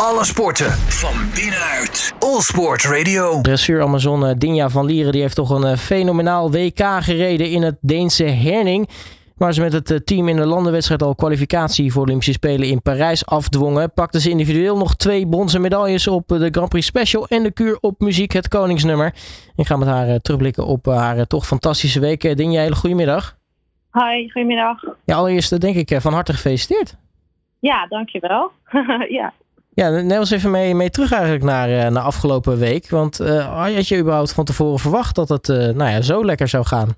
[0.00, 2.14] Alle sporten van binnenuit.
[2.18, 3.40] All Sport Radio.
[3.40, 7.76] Dressuur Amazon Dinja van Lieren die heeft toch een eh, fenomenaal WK gereden in het
[7.80, 8.88] Deense Herning.
[9.36, 12.82] Waar ze met het eh, team in de landenwedstrijd al kwalificatie voor Olympische Spelen in
[12.82, 13.92] Parijs afdwongen.
[13.92, 17.78] Pakten ze individueel nog twee bronzen medailles op de Grand Prix Special en de kuur
[17.80, 19.14] op muziek, het koningsnummer.
[19.54, 22.36] Ik ga met haar eh, terugblikken op haar toch fantastische week.
[22.36, 23.36] Dinja, hele goedemiddag.
[23.92, 24.82] Hi, goedemiddag.
[25.04, 26.96] Ja, allereerst denk ik van harte gefeliciteerd.
[27.60, 28.50] Ja, dankjewel.
[29.18, 29.32] ja.
[29.80, 32.90] Ja, neem eens even mee, mee terug eigenlijk naar, uh, naar afgelopen week.
[32.90, 36.48] Want uh, had je überhaupt van tevoren verwacht dat het uh, nou ja, zo lekker
[36.48, 36.88] zou gaan?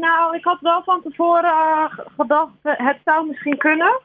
[0.00, 4.00] nou, ik had wel van tevoren gedacht, het zou misschien kunnen.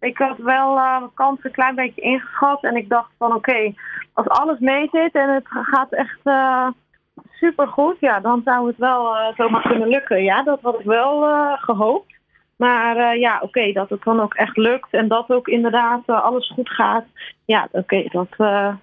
[0.00, 2.62] Ik had wel mijn kans een klein beetje ingeschat.
[2.62, 3.74] En ik dacht van oké,
[4.12, 6.20] als alles mee zit en het gaat echt
[7.30, 10.22] super goed, ja, dan zou het wel zomaar kunnen lukken.
[10.22, 11.26] Ja, dat had ik wel
[11.56, 12.17] gehoopt.
[12.58, 16.02] Maar uh, ja, oké, okay, dat het dan ook echt lukt en dat ook inderdaad
[16.06, 17.04] uh, alles goed gaat.
[17.44, 18.74] Ja, oké, okay, dat uh,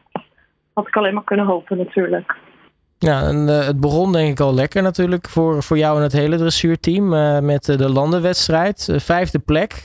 [0.73, 2.35] had ik alleen maar kunnen hopen natuurlijk.
[2.97, 6.37] Ja, en het begon denk ik al lekker natuurlijk voor, voor jou en het hele
[6.37, 7.09] dressuurteam
[7.45, 8.93] met de landenwedstrijd.
[8.95, 9.83] vijfde plek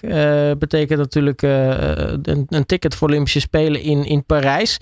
[0.59, 4.79] betekent natuurlijk een, een, ticket voor Olympische Spelen in, in Parijs.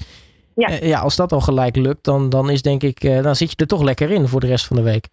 [0.55, 0.69] Ja.
[0.81, 3.67] ja, als dat al gelijk lukt, dan, dan is denk ik, dan zit je er
[3.67, 5.09] toch lekker in voor de rest van de week.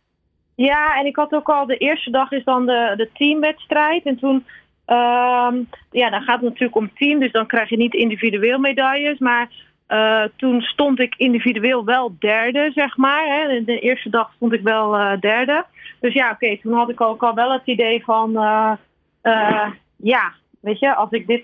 [0.55, 4.03] Ja, en ik had ook al de eerste dag is dan de, de teamwedstrijd.
[4.03, 4.35] En toen,
[4.87, 9.19] um, ja, dan gaat het natuurlijk om team, dus dan krijg je niet individueel medailles.
[9.19, 9.49] Maar
[9.87, 13.25] uh, toen stond ik individueel wel derde, zeg maar.
[13.25, 13.63] Hè.
[13.63, 15.65] De eerste dag stond ik wel uh, derde.
[15.99, 18.71] Dus ja, oké, toen had ik ook al wel het idee van, uh,
[19.95, 21.43] ja, weet je, als ik dit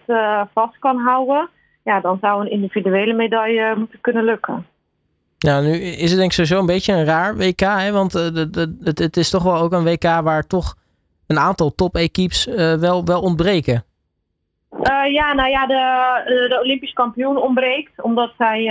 [0.53, 1.49] vast kan houden,
[1.83, 4.65] ja, dan zou een individuele medaille moeten kunnen lukken.
[5.41, 7.59] Nou, nu is het denk ik sowieso een beetje een raar WK.
[7.59, 7.91] Hè?
[7.91, 10.75] Want uh, de, de, het, is toch wel ook een WK waar toch
[11.27, 13.83] een aantal top-equipes uh, wel, wel ontbreken.
[14.71, 18.01] Uh, ja, nou ja, de, de Olympisch kampioen ontbreekt.
[18.01, 18.61] Omdat zij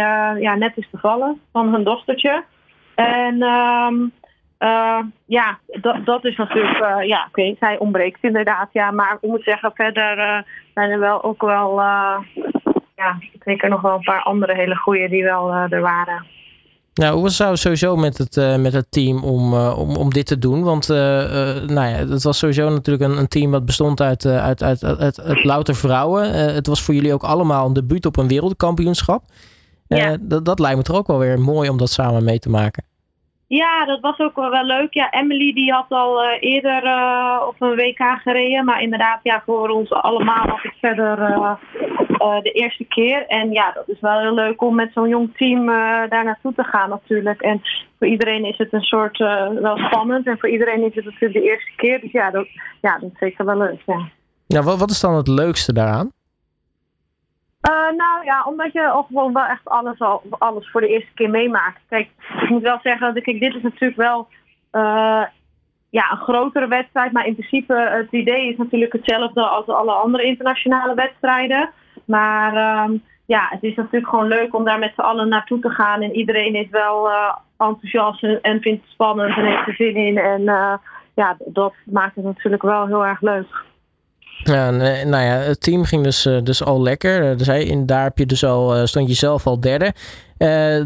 [0.41, 2.45] ja, net is bevallen van hun dochtertje.
[2.95, 4.13] En um,
[5.27, 8.69] ja, dat, dat is natuurlijk, ja, oké, zij ontbreekt inderdaad.
[8.73, 10.45] Ja, maar ik moet zeggen, verder
[10.75, 11.81] zijn er wel ook wel,
[12.97, 16.27] ja, ik er nog wel een paar andere hele goede die wel er waren.
[16.95, 20.11] Nou, hoe was het sowieso met het, uh, met het team om, uh, om, om
[20.11, 20.63] dit te doen?
[20.63, 24.63] Want uh, nou ja, het was sowieso natuurlijk een, een team dat bestond uit, uit,
[24.63, 26.55] uit, uit, uit, louter vrouwen.
[26.55, 29.23] het was voor jullie ook allemaal een debuut op een wereldkampioenschap.
[29.87, 30.17] Ja.
[30.21, 32.85] dat, dat lijkt me toch ook wel weer mooi om dat samen mee te maken.
[33.47, 34.95] Ja, dat was ook wel leuk.
[34.95, 36.83] Ja, Emily die had al eerder
[37.47, 38.65] op een WK gereden.
[38.65, 41.59] Maar inderdaad, ja, voor ons allemaal was het verder
[42.21, 43.27] uh, de eerste keer.
[43.27, 45.67] En ja, dat is wel heel leuk om met zo'n jong team
[46.09, 47.41] daar naartoe te gaan natuurlijk.
[47.41, 47.61] En
[47.99, 49.19] voor iedereen is het een soort
[49.61, 50.27] wel spannend.
[50.27, 52.01] En voor iedereen is het natuurlijk de eerste keer.
[52.01, 52.47] Dus ja, dat,
[52.81, 53.83] ja, dat is zeker wel leuk.
[53.87, 54.09] Ja.
[54.47, 56.13] Ja, wat, wat is dan het leukste daaraan?
[57.71, 61.15] Uh, nou ja, omdat je ook gewoon wel echt alles, al, alles voor de eerste
[61.15, 61.81] keer meemaakt.
[61.89, 62.09] Kijk,
[62.43, 64.29] ik moet wel zeggen, dat kijk, dit is natuurlijk wel
[64.73, 65.25] uh,
[65.91, 67.13] ja, een grotere wedstrijd.
[67.13, 71.71] Maar in principe, het idee is natuurlijk hetzelfde als alle andere internationale wedstrijden.
[72.11, 75.71] Maar um, ja, het is natuurlijk gewoon leuk om daar met z'n allen naartoe te
[75.71, 76.03] gaan.
[76.03, 80.19] En iedereen is wel uh, enthousiast en vindt het spannend en heeft er zin in.
[80.19, 80.43] En
[81.15, 83.47] ja, dat maakt het natuurlijk wel heel erg leuk.
[84.45, 87.37] Ja, nou ja, het team ging dus, eh, dus al lekker.
[87.37, 89.93] Dus in, daar heb je dus al, eh, stond je zelf al derde.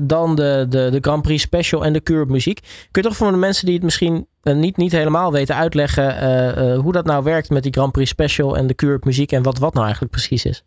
[0.01, 2.61] Dan de, de, de Grand Prix Special en de Cure Muziek.
[2.91, 6.93] Kun je toch voor de mensen die het misschien niet, niet helemaal weten uitleggen hoe
[6.93, 9.73] dat nou werkt met die Grand Prix Special en de Cure Muziek en wat wat
[9.73, 10.65] nou eigenlijk precies is?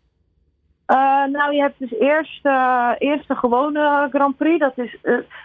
[1.30, 2.46] Nou, je hebt dus eerst,
[2.98, 4.58] eerst de gewone Grand Prix.
[4.58, 4.96] Dat is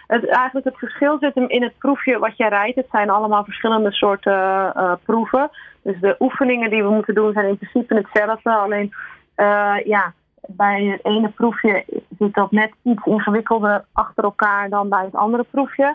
[0.06, 2.76] het, eigenlijk het verschil zit hem in het proefje wat jij rijdt.
[2.76, 4.72] Het zijn allemaal verschillende soorten
[5.04, 5.50] proeven.
[5.82, 8.50] Dus de oefeningen die we moeten doen zijn in principe hetzelfde.
[8.50, 8.92] Alleen
[9.36, 10.12] uh, ja,
[10.46, 11.84] bij het ene proefje
[12.18, 15.94] zit dat net iets ingewikkelder achter elkaar dan bij het andere proefje.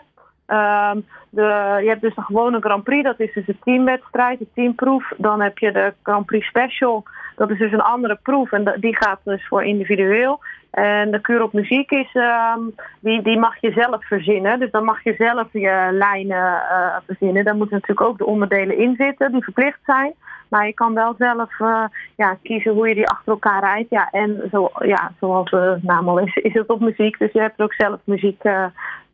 [0.52, 4.46] Um, de, je hebt dus de gewone Grand Prix, dat is dus een teamwedstrijd, de
[4.54, 5.12] teamproef.
[5.16, 7.04] Dan heb je de Grand Prix Special,
[7.36, 10.40] dat is dus een andere proef en die gaat dus voor individueel.
[10.70, 14.58] En de kuur op muziek is, um, die, die mag je zelf verzinnen.
[14.58, 17.44] Dus dan mag je zelf je lijnen uh, verzinnen.
[17.44, 20.12] Daar moeten natuurlijk ook de onderdelen in zitten die verplicht zijn.
[20.48, 21.84] Maar je kan wel zelf uh,
[22.16, 23.90] ja, kiezen hoe je die achter elkaar rijdt.
[23.90, 27.18] Ja, en zo, ja, zoals de naam al is, is het op muziek.
[27.18, 28.64] Dus je hebt er ook zelf muziek uh,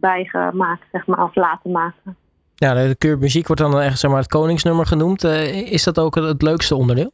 [0.06, 2.16] gemaakt, zeg maar, of laten maken.
[2.54, 5.24] Ja, de keur muziek wordt dan echt zeg maar, het koningsnummer genoemd.
[5.24, 7.12] is dat ook het leukste onderdeel?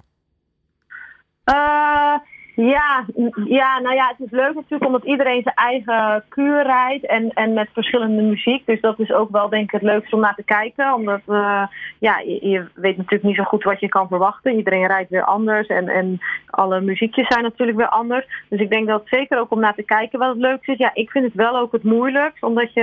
[2.54, 3.04] Ja,
[3.44, 7.52] ja, nou ja, het is leuk natuurlijk omdat iedereen zijn eigen kuur rijdt en, en
[7.52, 8.66] met verschillende muziek.
[8.66, 10.94] Dus dat is ook wel denk ik het leukste om naar te kijken.
[10.94, 11.66] Omdat uh,
[11.98, 14.56] ja, je, je, weet natuurlijk niet zo goed wat je kan verwachten.
[14.56, 18.26] Iedereen rijdt weer anders en, en alle muziekjes zijn natuurlijk weer anders.
[18.48, 20.78] Dus ik denk dat het zeker ook om naar te kijken wat het leukste is.
[20.78, 22.82] Ja, ik vind het wel ook het moeilijkst, omdat je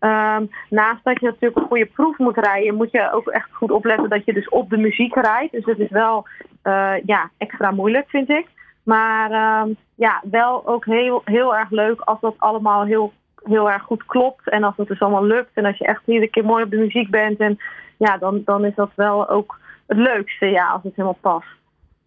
[0.00, 3.70] um, naast dat je natuurlijk een goede proef moet rijden, moet je ook echt goed
[3.70, 5.52] opletten dat je dus op de muziek rijdt.
[5.52, 6.26] Dus dat is wel
[6.64, 8.46] uh, ja, extra moeilijk, vind ik.
[8.94, 13.12] Maar uh, ja, wel ook heel, heel erg leuk als dat allemaal heel,
[13.42, 14.50] heel erg goed klopt.
[14.50, 15.50] En als het dus allemaal lukt.
[15.54, 17.38] En als je echt iedere keer mooi op de muziek bent.
[17.38, 17.58] En
[17.96, 21.46] ja, dan, dan is dat wel ook het leukste, ja, als het helemaal past.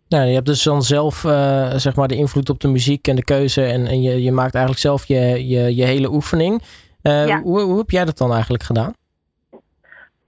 [0.07, 3.15] Ja, je hebt dus dan zelf uh, zeg maar de invloed op de muziek en
[3.15, 3.63] de keuze.
[3.63, 6.61] En, en je, je maakt eigenlijk zelf je, je, je hele oefening.
[7.03, 7.41] Uh, ja.
[7.41, 8.93] hoe, hoe heb jij dat dan eigenlijk gedaan?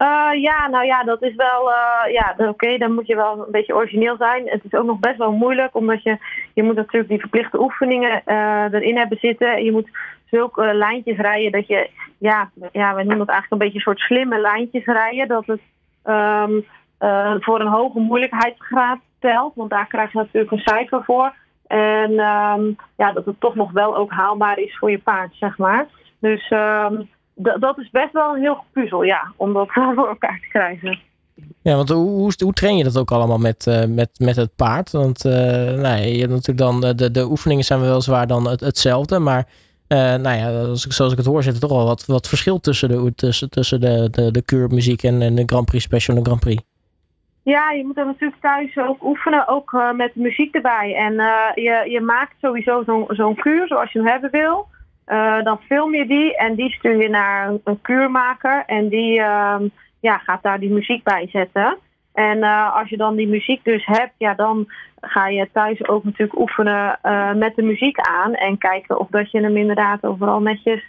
[0.03, 3.51] Uh, ja, nou ja, dat is wel, uh, ja, oké, dan moet je wel een
[3.51, 4.49] beetje origineel zijn.
[4.49, 6.17] Het is ook nog best wel moeilijk, omdat je,
[6.53, 9.63] je moet natuurlijk die verplichte oefeningen uh, erin hebben zitten.
[9.63, 9.89] Je moet
[10.25, 13.99] zulke lijntjes rijden dat je, ja, ja, we noemen dat eigenlijk een beetje een soort
[13.99, 15.27] slimme lijntjes rijden.
[15.27, 15.61] Dat het
[16.05, 16.65] um,
[17.41, 21.33] voor een hoge moeilijkheidsgraad telt, want daar krijg je natuurlijk een cijfer voor.
[21.67, 25.57] En um, ja, dat het toch nog wel ook haalbaar is voor je paard, zeg
[25.57, 25.87] maar.
[26.19, 30.47] Dus um, dat is best wel een heel puzzel, ja, om dat voor elkaar te
[30.47, 30.99] krijgen.
[31.61, 34.55] Ja, want hoe, hoe, hoe train je dat ook allemaal met, uh, met, met het
[34.55, 34.91] paard?
[34.91, 38.59] Want uh, nou, je hebt natuurlijk dan, de, de oefeningen zijn wel zwaar dan het,
[38.59, 39.47] hetzelfde, maar
[39.87, 42.89] uh, nou ja, zoals ik het hoor, zit er toch wel wat, wat verschil tussen
[42.89, 46.29] de, tussen, tussen de, de, de keurmuziek en, en de Grand Prix Special en de
[46.29, 46.63] Grand Prix.
[47.43, 50.95] Ja, je moet dan natuurlijk thuis ook oefenen, ook uh, met muziek erbij.
[50.95, 54.67] En uh, je, je maakt sowieso zo'n zo'n kuur zoals je hem hebben wil.
[55.07, 59.55] Uh, dan film je die en die stuur je naar een, kuurmaker en die uh,
[59.99, 61.77] ja, gaat daar die muziek bij zetten.
[62.13, 64.67] En uh, als je dan die muziek dus hebt, ja, dan
[65.01, 66.99] ga je thuis ook natuurlijk oefenen
[67.35, 70.83] met de muziek aan en kijken of dat je hem inderdaad overal netjes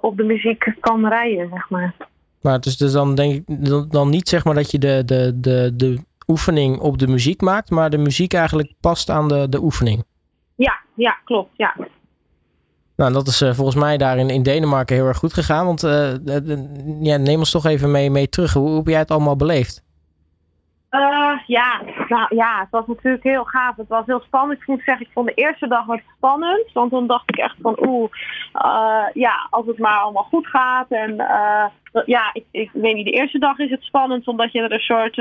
[0.00, 1.94] op de muziek kan rijden, zeg maar.
[2.42, 5.40] Maar het is dus dan denk ik dan niet zeg maar dat je de, de,
[5.40, 9.62] de, de oefening op de muziek maakt, maar de muziek eigenlijk past aan de, de
[9.62, 10.04] oefening.
[10.56, 11.76] Ja, ja, klopt, ja.
[12.96, 15.66] Nou, dat is uh, volgens mij daar in, Denemarken heel erg goed gegaan.
[15.66, 16.12] Want uh,
[17.00, 18.52] ja, neem ons toch even mee, mee terug.
[18.52, 19.84] Hoe, hoe heb jij het allemaal beleefd?
[20.90, 23.76] Uh, ja, nou, ja, het was natuurlijk heel gaaf.
[23.76, 24.60] Het was heel spannend.
[24.60, 26.72] Ik moet zeggen, ik vond de eerste dag wat spannend.
[26.72, 28.10] Want dan dacht ik echt van, oeh,
[29.12, 30.90] ja, als het maar allemaal goed gaat.
[30.90, 31.14] En
[32.06, 34.80] ja, ik, ik weet niet, de eerste dag is het spannend omdat je er een
[34.80, 35.14] soort,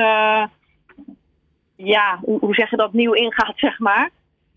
[1.75, 4.09] ja, hoe, hoe zeg je dat, nieuw ingaat, zeg maar.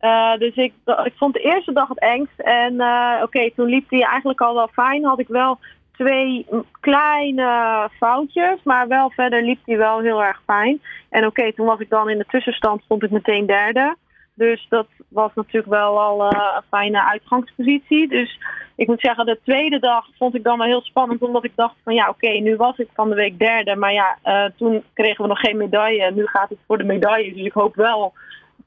[0.05, 0.73] Uh, dus ik,
[1.05, 2.39] ik vond de eerste dag het engst.
[2.39, 5.05] En uh, oké, toen liep hij eigenlijk al wel fijn.
[5.05, 5.59] Had ik wel
[5.93, 6.47] twee
[6.81, 8.62] kleine foutjes.
[8.65, 10.83] Maar wel verder liep hij wel heel erg fijn.
[11.11, 13.97] En oké, toen was ik dan in de tussenstand, stond ik meteen derde.
[14.35, 18.09] Dus dat was natuurlijk wel al uh, een fijne uitgangspositie.
[18.09, 18.39] Dus
[18.77, 21.23] ik moet zeggen, de tweede dag vond ik dan wel heel spannend.
[21.23, 23.77] Omdat ik dacht van ja, oké, nu was ik van de week derde.
[23.77, 24.19] Maar ja,
[24.57, 26.11] toen kregen we nog geen medaille.
[26.11, 27.33] Nu gaat het voor de medaille.
[27.33, 28.12] Dus ik hoop wel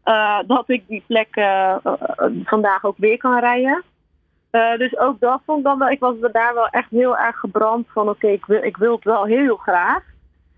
[0.07, 1.75] uh, dat ik die plek uh,
[2.43, 3.83] vandaag ook weer kan rijden.
[4.77, 7.87] Dus ook dat vond ik dan wel, ik was daar wel echt heel erg gebrand
[7.93, 10.03] van oké, ik, wil, ik wil het wel heel graag.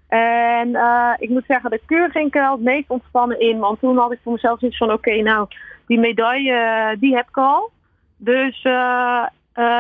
[0.08, 0.78] En
[1.18, 3.60] ik moet zeggen, de keur ging ik er het meest ontspannen in.
[3.60, 5.48] Want toen had ik voor mezelf iets van oké, nou,
[5.88, 7.72] die medaille, die heb ik al.
[8.18, 8.58] Dus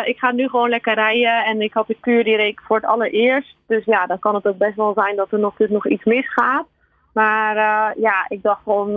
[0.03, 1.45] ik ga nu gewoon lekker rijden.
[1.45, 3.55] En ik had de keur die reek voor het allereerst.
[3.67, 6.03] Dus ja, dan kan het ook best wel zijn dat er nog, dus nog iets
[6.03, 6.65] misgaat.
[7.13, 7.55] Maar
[7.99, 8.93] ja, ik dacht gewoon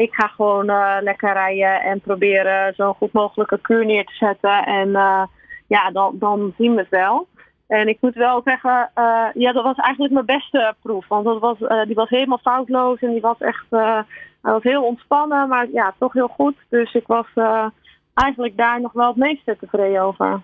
[0.00, 4.64] ik ga gewoon uh, lekker rijden en proberen zo'n goed mogelijke kuur neer te zetten.
[4.64, 5.22] En uh,
[5.66, 7.26] ja, dan, dan zien we het wel.
[7.66, 11.08] En ik moet wel zeggen, uh, ja, dat was eigenlijk mijn beste proef.
[11.08, 13.66] Want dat was, die was helemaal foutloos en die was echt
[14.40, 16.56] was heel ontspannen, maar ja, toch heel goed.
[16.68, 17.26] Dus ik was
[18.14, 20.40] eigenlijk daar nog wel het meeste tevreden over.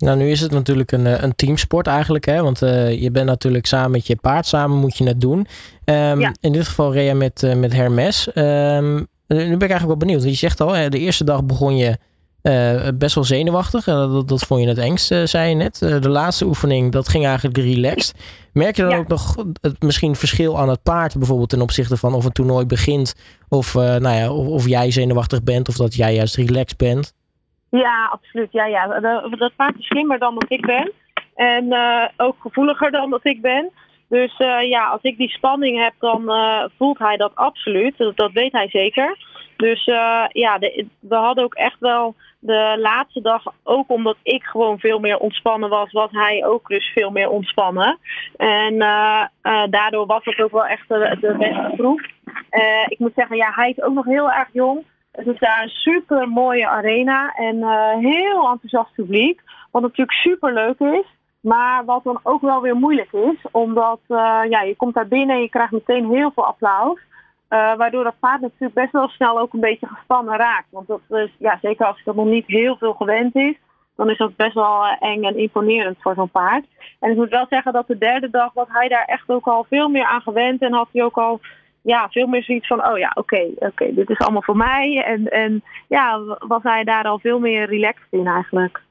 [0.00, 2.42] Nou, nu is het natuurlijk een, een teamsport eigenlijk, hè?
[2.42, 5.38] Want uh, je bent natuurlijk samen met je paard, samen moet je het doen.
[5.84, 6.34] Um, ja.
[6.40, 8.28] In dit geval Rea met, uh, met Hermes.
[8.34, 8.94] Um,
[9.26, 10.22] nu ben ik eigenlijk wel benieuwd.
[10.22, 11.98] Je zegt al, de eerste dag begon je
[12.42, 13.84] uh, best wel zenuwachtig.
[13.84, 15.78] Dat, dat, vond je het engst, zei je net.
[15.78, 18.14] de laatste oefening, dat ging eigenlijk relaxed.
[18.52, 18.98] Merk je dan ja.
[18.98, 22.66] ook nog het misschien verschil aan het paard bijvoorbeeld ten opzichte van of een toernooi
[22.66, 23.14] begint
[23.48, 27.12] of, nou ja, of, of jij zenuwachtig bent of dat jij juist relaxed bent?
[27.70, 28.52] Ja, absoluut.
[28.52, 29.00] Ja, ja.
[29.30, 30.92] Dat paard is slimmer dan dat ik ben.
[31.34, 33.70] En uh, ook gevoeliger dan dat ik ben.
[34.08, 37.96] Dus uh, ja, als ik die spanning heb, dan uh, voelt hij dat absoluut.
[37.96, 39.28] Dat, dat weet hij zeker.
[39.56, 39.84] Dus
[40.32, 40.58] ja,
[41.00, 45.68] we hadden ook echt wel de laatste dag, ook omdat ik gewoon veel meer ontspannen
[45.68, 47.98] was, was hij ook dus veel meer ontspannen.
[48.36, 48.78] En
[49.70, 52.02] daardoor was het ook wel echt de, de beste proef.
[52.88, 54.84] ik moet zeggen, ja, hij is ook nog heel erg jong.
[55.12, 57.56] Het is daar een super mooie arena en
[57.98, 59.40] heel enthousiast publiek.
[59.70, 61.04] Wat natuurlijk super leuk is.
[61.40, 64.00] Maar wat dan ook wel weer moeilijk is, omdat
[64.48, 66.98] ja, je komt daar binnen en je krijgt meteen heel veel applaus.
[67.50, 70.66] Uh, waardoor dat paard natuurlijk best wel snel ook een beetje gespannen raakt.
[70.70, 73.54] Want dat is, ja, zeker als het nog niet heel veel gewend is,
[73.96, 76.64] dan is dat best wel eh, eng en imponerend voor zo'n paard.
[77.00, 79.66] En ik moet wel zeggen dat de derde dag was hij daar echt ook al
[79.68, 80.62] veel meer aan gewend.
[80.62, 81.40] En had hij ook al
[81.82, 85.04] ja, veel meer zoiets van, oh ja, oké, oké, dit is allemaal voor mij.
[85.06, 88.82] En, en ja, was hij daar al veel meer relaxed in eigenlijk.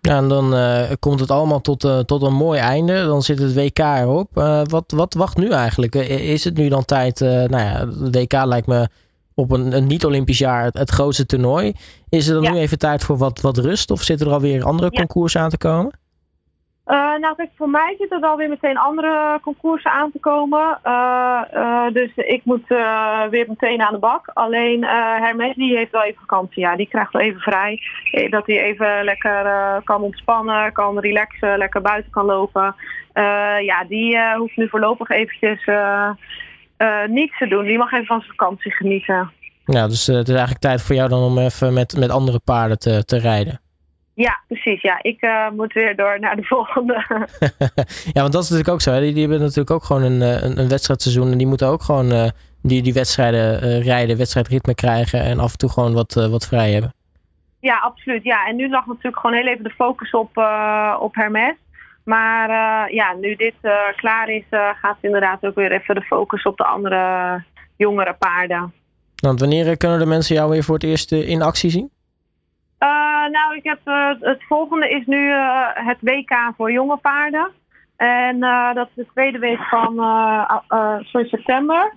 [0.00, 3.04] Ja, en dan uh, komt het allemaal tot, uh, tot een mooi einde.
[3.04, 4.28] Dan zit het WK erop.
[4.34, 5.94] Uh, wat, wat wacht nu eigenlijk?
[5.94, 7.20] Is het nu dan tijd?
[7.20, 8.88] nou ja, het WK lijkt me
[9.34, 11.72] op een, een niet-Olympisch jaar het, het, grootste toernooi.
[12.08, 13.90] Is er dan nu even tijd voor wat, wat rust?
[13.90, 14.98] Of zitten er alweer andere ja.
[14.98, 15.98] concours aan te komen?
[16.88, 20.78] Uh, nou, kijk, voor mij zitten er alweer meteen andere concoursen aan te komen.
[20.84, 22.66] Uh, uh, dus ik moet
[23.30, 24.30] weer meteen aan de bak.
[24.34, 26.62] Alleen Hermes die heeft wel even vakantie.
[26.62, 27.80] Ja, die krijgt wel even vrij.
[28.30, 29.44] Dat hij even lekker
[29.84, 32.74] kan ontspannen, kan relaxen, lekker buiten kan lopen.
[33.62, 35.64] ja, die hoeft nu voorlopig eventjes
[37.06, 37.64] niets te doen.
[37.64, 39.30] Die mag even van zijn vakantie genieten.
[39.64, 42.78] Ja, dus het is eigenlijk tijd voor jou dan om even met, met andere paarden
[42.78, 43.60] te, te rijden.
[44.24, 44.82] Ja, precies.
[44.82, 46.94] Ja, ik uh, moet weer door naar de volgende.
[48.14, 48.92] ja, want dat is natuurlijk ook zo.
[48.92, 49.00] Hè?
[49.00, 51.32] Die, die hebben natuurlijk ook gewoon een, een, een wedstrijdseizoen.
[51.32, 52.28] En die moeten ook gewoon uh,
[52.62, 55.20] die, die wedstrijden uh, rijden, wedstrijdritme krijgen.
[55.20, 56.94] En af en toe gewoon wat, wat vrij hebben.
[57.60, 58.24] Ja, absoluut.
[58.24, 60.36] Ja, en nu lag natuurlijk gewoon heel even de focus op,
[61.00, 61.56] op Hermes.
[62.04, 62.48] Maar
[62.92, 63.54] ja, nu dit
[63.96, 64.44] klaar is,
[64.80, 67.42] gaat inderdaad ook weer even de focus op de andere
[67.76, 68.72] jongere paarden.
[69.16, 71.90] Want wanneer kunnen de mensen jou weer voor het eerst in actie zien?
[72.80, 72.88] Uh,
[73.30, 77.50] nou, ik heb, uh, het volgende is nu uh, het WK voor jonge paarden.
[77.96, 78.40] En
[78.74, 79.94] dat is de tweede week van
[81.04, 81.92] sorry, september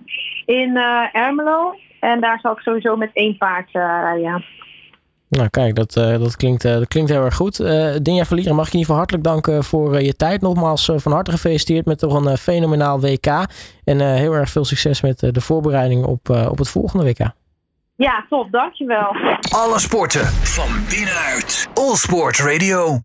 [0.46, 0.76] in
[1.12, 1.74] Ermelo.
[2.00, 4.44] En daar zal ik sowieso met één paard rijden.
[5.28, 7.56] Nou kijk, dat, dat, klinkt, dat klinkt heel erg goed.
[8.04, 10.40] Dinja Verlieren, mag ik je in ieder geval hartelijk danken voor je tijd.
[10.40, 13.46] Nogmaals van harte gefeliciteerd met toch een fenomenaal WK.
[13.84, 17.41] En heel erg veel succes met de voorbereiding op, op het volgende WK.
[18.02, 18.50] Ja, top.
[18.50, 19.16] Dankjewel.
[19.50, 21.68] Alle sporten van binnenuit.
[21.74, 22.98] All Sport Radio.